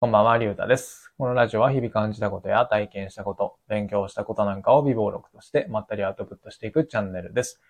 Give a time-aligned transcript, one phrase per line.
[0.00, 1.12] こんばんは、りゅうたです。
[1.18, 7.60] このラジオは日々感じたことや体験したこと、勉強したことなんかを微暴録としてまったりアウトプットしていくチャンネルです。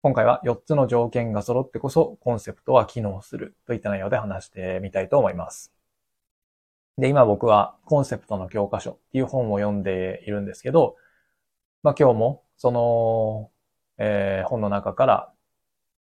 [0.00, 5.72] 今回は4つの条件が揃ってこそコンセプトは機能するといった内容で話してみたいと思います。
[6.98, 10.94] で、今僕はコンセプトの教科書っていう本を読んでいるんですけど、
[11.82, 13.50] まあ今日もその、
[13.98, 15.32] えー本の中から、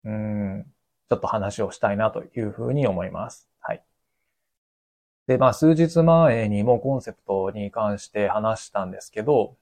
[0.04, 0.68] うん、
[1.10, 3.50] ちょっと話をしたいなというふうに思います。
[5.28, 9.58] で、まあ、数日前にもコンセプトに関して話したんですけど、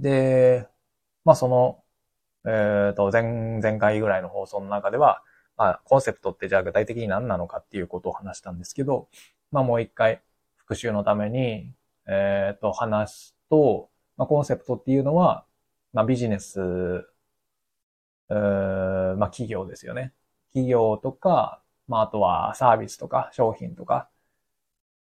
[0.00, 0.68] で、
[1.24, 1.84] まあ、その、
[2.46, 5.22] えっと、前、前回ぐらいの放送の中では、
[5.56, 9.08] まあ、コンセプトってじゃあ具体的に何なのかっていうことを話したんですけど、
[9.50, 10.22] まあ、もう一回
[10.56, 11.72] 復習のために、
[12.06, 15.46] えっと、話すと、まあ、コンセプトっていうのは、
[15.92, 20.12] まあ、ビジネス、うーまあ、企業ですよね。
[20.52, 24.08] 企業とか、まあ、あとはサービスとか商品とか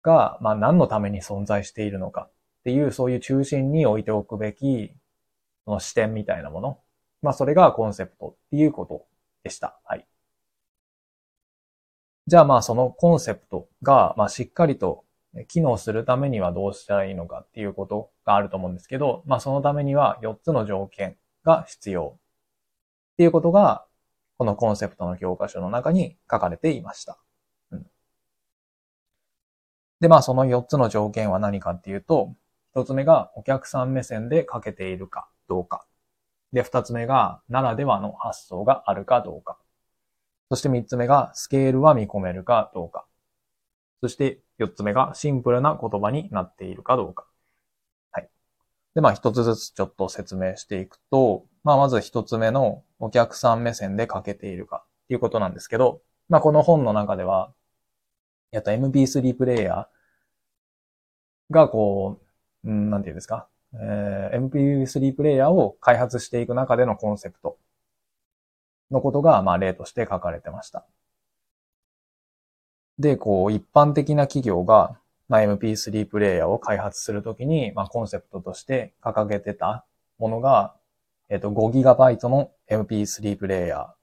[0.03, 2.33] が、まあ、何のために存在しているのかっ
[2.65, 4.93] ていう、そういう中心に置いておくべき、
[5.65, 6.79] その視点みたいなもの。
[7.23, 9.07] まあ、それがコンセプトっていうこと
[9.43, 9.81] でした。
[9.85, 10.07] はい。
[12.27, 15.05] じゃあ、まあ、そのコンセプトが、まあ、しっかりと
[15.49, 22.19] 機能するためにはどうしたらいいのかっていうことがあると思うんですけど、まあ、そのためには4つの条件が必要
[23.15, 23.85] っていうことが、
[24.39, 27.19] このコンセプトの教科書の中に書かれていました。
[27.71, 27.87] うん、
[30.01, 32.35] で、まあその4つの条件は何かっていうと、
[32.75, 35.87] 1つ目がお客さん目線で書けているかどうか。
[36.53, 39.59] で、2つ目がならではの発想があるかどうか。
[40.51, 43.07] そして3つ目がスケールは見込めるかどうか。
[44.01, 47.27] そして4つ目がシンプルな言葉になっているかどうか。
[48.95, 57.53] で、まあ一つずつちょっと説明していくと、まあまず一つ目のお客さん目線で書けているかっていうことなんですけど、まあこの本の中では、
[58.53, 62.21] やった MP3 プレイヤーがこ
[62.65, 67.59] う、うん、なんていうんですか、えー MP3 プレイヤーを開発していく中でのコンセプト
[68.91, 70.87] のことが、まあ例として書かれてました。
[72.99, 74.99] で、こう、一般的な企業が、
[75.29, 79.85] まあ、MP3 プレイヤーを開発するときに、まあ、コンセプトとして掲げてた
[80.19, 80.75] ものが、
[81.29, 83.95] えっと、5GB の MP3 プレイヤー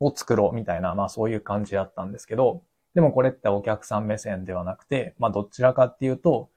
[0.00, 2.62] を作ろうみたいな、まあそういう感じだったんですけど、
[2.94, 6.50] でもこれってお客さん目線ではなくて、まあどちらかっていうと、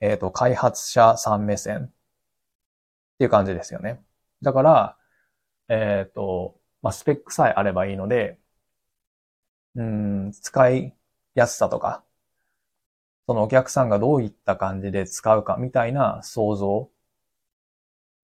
[0.00, 1.90] えっと、開発者さん目線っ
[3.18, 4.00] ていう感じですよね。
[4.42, 4.96] だから、
[5.68, 8.38] えっと、まあスペックさえあればいいので、
[9.76, 10.94] うん、使い
[11.34, 12.02] やすさとか、
[13.28, 16.88] そのお客さんがどういった感じで使うかみたいな想像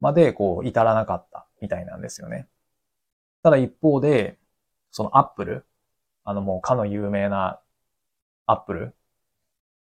[0.00, 2.48] までこう至らなかったみたいなんですよね。
[3.42, 4.38] ただ一方で、
[4.92, 5.66] そのアップル、
[6.24, 7.60] あのもうかの有名な
[8.46, 8.94] アップル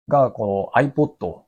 [0.09, 1.43] がこう iPod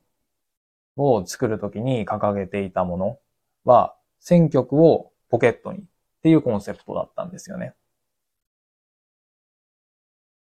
[0.96, 3.20] を作るときに掲げていたもの
[3.66, 5.84] は選曲をポケットにっ
[6.24, 7.74] ていうコンセプトだったんですよね。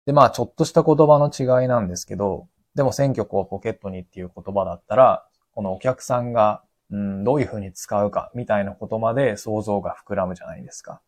[0.06, 11.00] で、まあちょっとした言葉の違いなんですけど、でも選曲をポケットにっていう言葉だったら、このお客さんがうん、どういう風に使うかみたいなことまで想像が膨らむじゃないですか。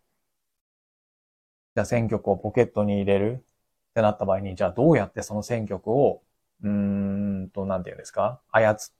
[1.75, 3.45] じゃあ選曲をポケットに入れる？
[3.91, 6.23] ってなった場合に、じゃあどうやってその選曲を、
[6.63, 8.41] うーんと、なんていうんですか？
[8.53, 8.93] 操、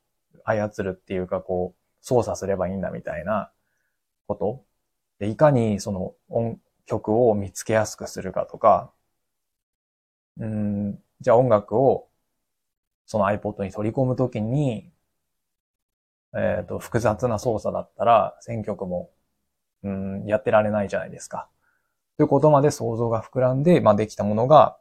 [0.45, 3.53] 操るっていうかこう、操作すればいいんだみたいな
[4.27, 4.65] こと？
[5.21, 8.91] で、いかにその音曲を見つけやすくするかとか、
[10.39, 12.09] うん、じゃあ音楽を
[13.13, 14.91] その iPod に取り込むときに、
[16.35, 19.11] えっ、と、複雑な操作だったら、選曲も、
[19.83, 21.51] うん、やってられないじゃないですか。
[22.17, 24.79] ということまで想像が膨らんで、まあ、できたものが、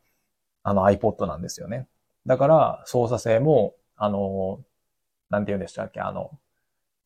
[0.64, 1.90] あの iPod なんですよね。
[2.26, 4.64] だから、操作性も、あの、
[5.30, 6.40] なんて言うんでしたっけ、あの、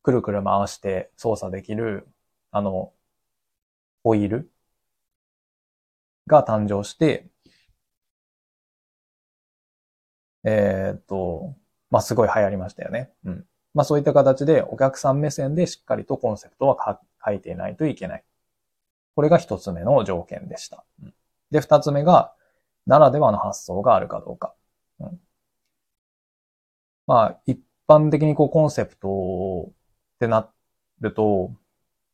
[0.04, 2.06] くるくる回して操作できる、
[2.52, 2.92] あの、
[4.04, 4.52] ホイール
[6.28, 7.26] が誕生して、
[10.46, 11.54] えっ、と、
[11.90, 13.10] まあ、すごい流行りましたよね。
[13.24, 13.44] うん。
[13.74, 18.24] まあそういった形でお客さん目線でしっかりとコンセプトは書いていないといけない。
[19.14, 20.84] これが一つ目の条件でした。
[21.50, 22.32] で、二つ目が、
[22.86, 24.54] ならではの発想があるかどうか。
[25.00, 25.20] うん、
[27.06, 29.72] まあ一般的にこうコンセプトっ
[30.20, 30.48] てな
[31.00, 31.52] ると、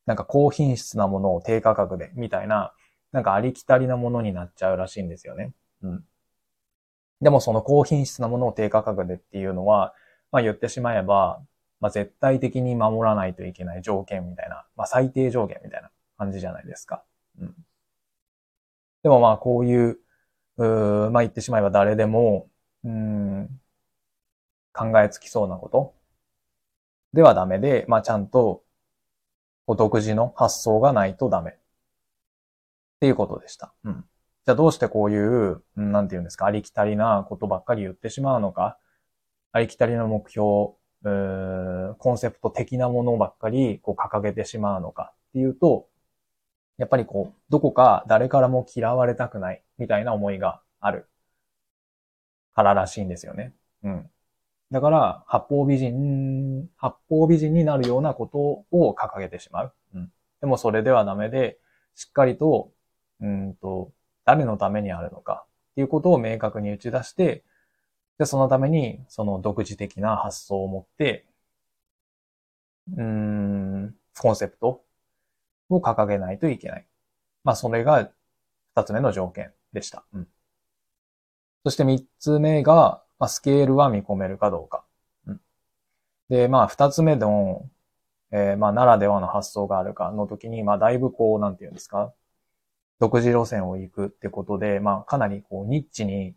[0.07, 2.73] なんか高品質なものを低価格でみたいな、
[3.13, 5.53] なんかありきたりなものになっちゃうらしいんですよね。
[5.83, 6.05] うん。
[7.23, 9.95] でもその高品質なものを低価格でっていうのは、
[10.31, 11.41] まあ言ってしまえば、
[11.81, 17.03] まあ、絶対的に守らないといけない条件みたいな、まあ、最低条件みたいな感じじゃないですか。
[17.41, 17.55] うん。
[19.03, 19.99] でもまあ、こういう、
[20.59, 22.49] うまあ言ってしまえば誰でも、
[22.85, 23.49] うん、
[24.73, 25.95] 考えつきそうなこと
[27.13, 28.63] ではダメで、まあちゃんと、
[29.67, 31.53] お独自の発想がないとダメ。
[31.53, 31.55] っ
[33.01, 33.75] ていうことでした。
[33.85, 34.05] うん。
[34.45, 38.79] じゃあどうしてこういう、なんて言うんですか、ありきたりなことばっかり言ってしまうのか、
[39.53, 40.45] ありきたりの目標、
[41.99, 45.13] コンセプト的なものばっかりこう掲げてしまうのか？
[45.31, 45.89] っていうと、
[46.79, 51.09] やっぱりこう、どこか誰からも嫌われたくないみたいな思いがある
[52.55, 53.53] かららしいんですよね。
[53.85, 54.11] うん。
[54.71, 58.39] だから、八方美人、八方美人になるようなこと
[58.77, 59.75] を掲げてしまう。
[59.95, 60.13] うん。
[60.41, 61.59] でもそれではダメで、
[61.95, 62.71] しっかりと、
[63.21, 63.93] うんと、
[64.25, 67.45] 誰のためにあるのかっていうことを明確に打ち出して、
[68.19, 71.27] で、そのために、その独自的な発想を持って、
[72.97, 74.85] うん、コンセプト
[75.71, 76.87] を掲げないといけない。
[77.45, 78.11] まあ、それが
[78.75, 80.05] 二つ目の条件でした。
[80.13, 80.29] うん。
[81.65, 84.85] そして三つ目が、まあ、スケールは見込めるかどうか。
[85.27, 85.41] うん。
[86.29, 87.69] で、まあ、二つ目の、
[88.33, 92.13] えー、まあ、ならではの発想があるかの時に、まあ、だいぶこう、なんていうんですか、
[93.03, 96.37] 独自路線を行くってことで、まあ、かなりこう、ニッチに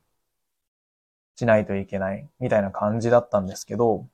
[1.35, 4.09] しないといけないみたいな感じだったんですけど、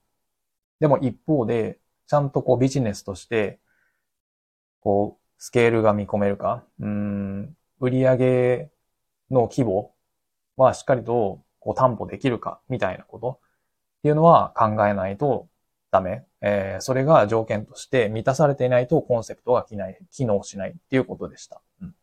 [0.82, 3.62] でも一方で、ちゃんとこうビジネスとして、
[4.82, 8.70] こう、スケールが見込めるか、うん、売上
[9.30, 9.96] の規模
[10.58, 13.40] はしっかりとこう担保できるか、みたいなこと
[14.00, 15.48] っていうのは考えないと
[15.90, 16.26] ダメ。
[16.42, 19.66] えー、それが条件として満たされていないとコンセプトが
[20.12, 21.62] 機能しないっていうことでした。
[21.82, 21.96] うん、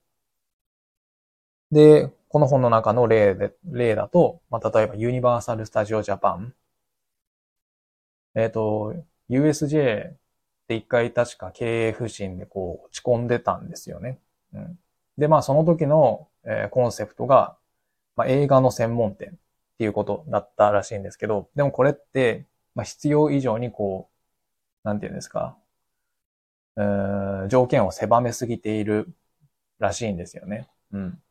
[1.73, 6.55] で、この本の中の例で、例だと、まあ、例えばユニバーサル・スタジオ・ジャパン。
[8.35, 8.94] えっ、ー、と、
[9.29, 10.17] USJ っ
[10.69, 14.19] て一回確か経営不振でこう落ち込んでたんですよね。
[14.55, 14.79] うん、
[15.19, 17.56] で、まあその時の、えー、コンセプトが、
[18.17, 19.32] まあ、映画の専門店っ
[19.79, 24.09] ていうことだったらしいんですけど、でもこれって、まあ、必要以上にこ
[24.85, 25.56] う、なんていうんですか、
[26.76, 29.09] うー条件を狭めすぎている
[29.79, 30.69] らしいんですよね。
[30.93, 31.23] うん。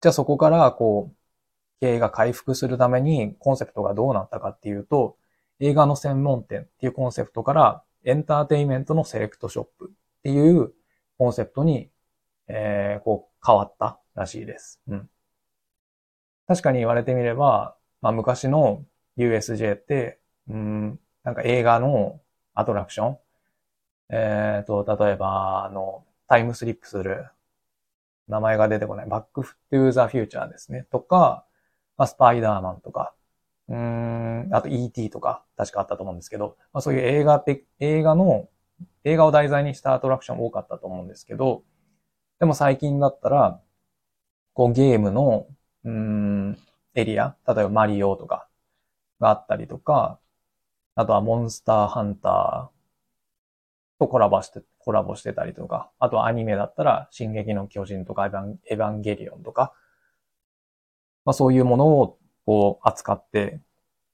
[0.00, 1.16] じゃあそこから、こう、
[1.80, 5.16] 経営が回復するためにコンセプトがどうなったかっていうと、
[5.60, 10.72] 映画の専門店っていうコンセプトからエンターテイメントのセレクトショップっていう
[11.18, 11.90] コンセプトに、
[12.48, 14.80] えー、こう変わったらしいです。
[14.88, 15.10] うん。
[16.46, 18.84] 確かに言われてみれば、まあ昔の
[19.16, 20.18] USJ って、
[20.48, 22.20] うん、なんか映画の
[22.54, 23.18] アトラクション
[24.10, 27.26] えっ、ー、と、例えば、あの、タイムスリップする
[28.30, 30.86] 名前が出てこない、バックフトゥーザフューチャーですね。
[30.90, 31.44] とか、
[31.96, 33.14] まあ、スパイダーマンとか、
[33.68, 38.48] うん、あと ET とか、確かあったと思うんですけど、まあ、そういう映画って、映画の、
[39.04, 41.62] 映画を題材にしたアトラクション多かったと思うんですけど、
[42.38, 43.60] でも最近だったら、
[44.54, 45.46] こうゲームの、
[45.84, 46.58] うん、
[46.94, 48.48] エリア、例えばマリオとか
[49.20, 50.18] があったりとか、
[50.94, 52.79] あとはモンスターハンター
[54.00, 59.74] とコラボして、コラボしてたりとか、あとはアニメだったら、進撃の巨人とかエヴァンエヴァンゲリオンとか、
[61.26, 63.60] まあそういうものをこう扱って、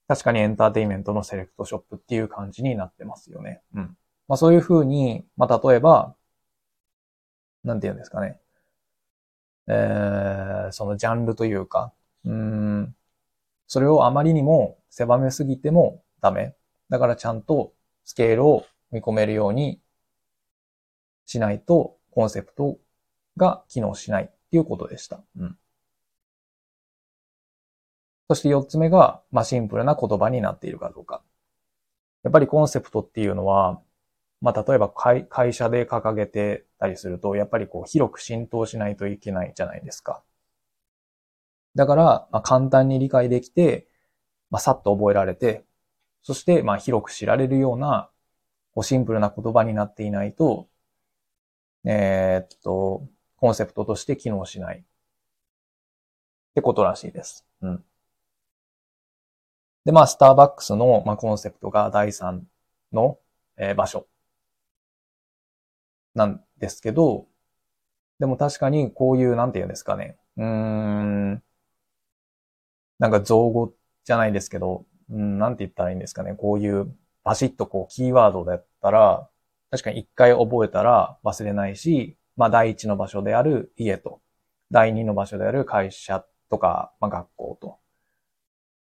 [0.09, 3.61] 確かにエンターテイメントのセレクトショップっていう感じになってますよね。
[3.73, 3.97] うん。
[4.27, 6.13] まあそういうふうに、まあ例えば、
[7.63, 8.39] なんて言うんですかね。
[9.67, 11.93] えー、そのジャンルというか、
[12.25, 12.95] うん、
[13.67, 16.55] それをあまりにも狭めすぎてもダメ。
[16.89, 19.79] だからちゃんとスケールを見込めるように
[21.25, 22.77] しないとコンセプト
[23.37, 25.21] が機能しないっていうことでした。
[25.37, 25.57] うん。
[28.29, 31.23] そして四つ目が、まあ、シンプルな言葉になっているかどうか。
[32.23, 33.81] やっぱりコンセプトっていうのは、
[34.41, 40.23] まあ、例えば会会社で掲げてたりすると、やっぱりこう広く浸透しないといけないじゃないですか。
[41.75, 43.87] だから、まあ、簡単に理解できて、
[44.49, 45.65] まあ、さっと覚えられて、
[46.23, 48.09] そして、まあ、広く知られるような、
[48.77, 50.69] こうシンプルな言葉になっていないと、
[51.83, 54.77] えー、っと、コンセプトとして機能しない。
[54.77, 54.83] っ
[56.53, 57.43] てことらしいです。
[57.61, 57.83] うん。
[59.85, 62.47] で、まあ、スターバックスの、まあ、コンセプトが第3
[62.93, 63.17] の、
[63.57, 64.07] えー、場所
[66.13, 67.27] なんですけど、
[68.19, 70.17] でも確かにこういう、なんて言うんですかね。
[70.37, 71.43] うーん、
[72.99, 76.35] なんか造語じゃないですけど、うん、なんて言ったらいいんですかね。
[76.35, 76.95] こういう
[77.27, 79.27] バシッとこうキーワードだったら、
[79.69, 84.21] 確かに一回覚えたら忘れないし、まあ第一の場所である家と、
[84.71, 87.79] 第二の場所である会社とか、まあ学校と、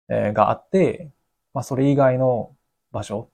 [0.10, 1.10] えー、があって、
[1.56, 2.56] まあ、それ以外の
[2.92, 3.32] 場所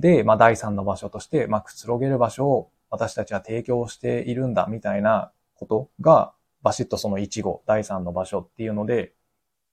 [0.00, 9.14] で、まあ、第三の場所として、まあ、くつろげる場所を私たちは提供しているんだ、みたいなことが、バシッとその1号、第3の場所っていうので、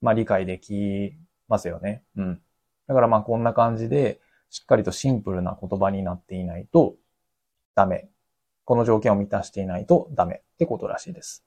[0.02, 1.16] まあ理解でき
[1.48, 2.04] ますよね。
[2.16, 2.42] うん。
[2.88, 6.96] だからまあこんな感じで、しっかりとシンプルな言葉になっていないと
[7.76, 8.10] ダメ。
[8.64, 11.46] この条件を満たしていないとダメってことらしいです。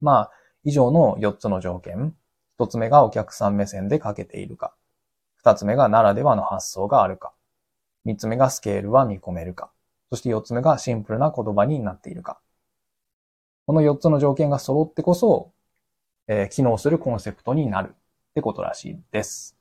[0.00, 0.30] まあ、
[0.64, 2.14] 以上の4つの条件。
[2.58, 4.74] 1つ目がお客さん目線で書けているか。
[5.44, 7.32] 2つ目がならではの発想があるか。
[8.06, 9.70] 3つ目がスケールは見込めるか。
[10.10, 12.40] そして4つ目がシンプルな言葉になっているか。
[13.66, 15.52] この4つの条件が揃ってこそ、
[16.28, 19.56] えー、機能するコンセプトになるってことらしいです。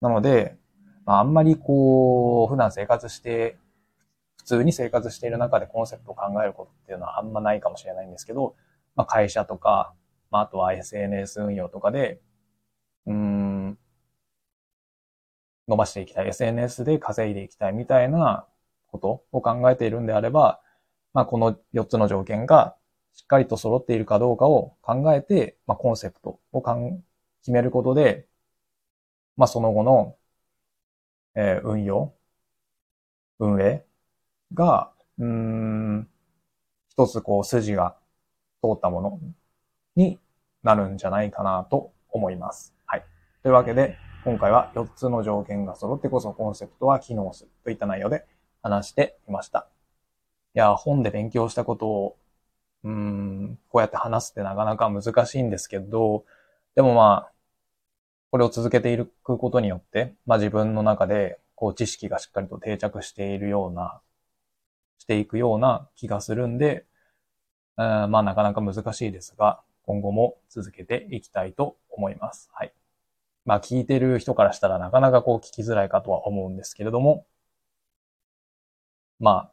[0.00, 0.56] なので、
[1.04, 3.58] まあ、あんまりこう、普段生活して、
[4.38, 8.54] 普通に生活している中でコンセプトを考えることっていうのはあんまないかもしれないんですけど、
[8.94, 9.94] まあ、会社とか、
[10.30, 12.20] まあ、あとは SNS 運用とかで、
[13.06, 13.78] うん、
[15.68, 18.46] 伸ばしていきたい、SNS で稼いでいきたいみたいな
[18.88, 20.60] ことを考えているんであれば、
[21.12, 22.76] まあ、この4つの条件が
[23.14, 27.02] しっかりと揃っているかどうかを考えて、まあ、コンセプトをかん
[27.40, 28.26] 決めることで、
[29.36, 30.16] まあ、その後の、
[31.34, 32.14] えー、運用、
[33.38, 33.84] 運営
[34.54, 36.08] が、うん、
[36.88, 37.96] 一つこう筋が
[38.62, 39.20] 通ったもの
[39.96, 40.18] に
[40.62, 42.74] なるんじゃないかなと思います。
[42.86, 43.04] はい。
[43.42, 48.24] というわけで、今回は4つの条件が揃ってこそコンセプトは機能するといった内容で
[48.62, 49.68] 話してみました。
[50.54, 52.16] いや、本で勉強したことを、
[52.82, 56.24] うん、こうやって話すってなかなか難しいんですけど、
[56.74, 57.32] でもまあ、
[58.30, 64.00] これを続けていくことによって、まあ自分の中で、こう知識がしっかりと定着しているような、
[64.98, 66.86] していくような気がするんで、
[67.76, 72.50] うんまあなかなか難しいですが、今後も続けていきたいと思います。
[72.52, 72.72] はい。
[73.44, 77.26] まあ聞いてる人からしたらなかなかこう聞きづらいかとは思うんですけれども、
[79.18, 79.52] まあ、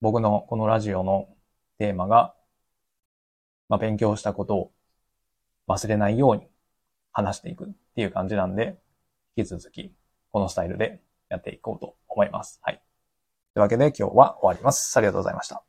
[0.00, 1.28] 僕のこのラジオの
[1.78, 2.34] テーマが、
[3.68, 4.72] まあ勉強したことを
[5.68, 6.49] 忘れないように
[7.12, 8.78] 話していくっていう感じなんで、
[9.36, 9.92] 引き続き
[10.32, 12.60] このスタイルでやっていこうと思います。
[12.62, 12.82] はい。
[13.54, 14.96] というわけで今日は終わります。
[14.96, 15.58] ありがとうございました。